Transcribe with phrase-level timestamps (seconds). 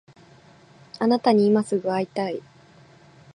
[0.97, 2.41] あなたに今すぐ会いたい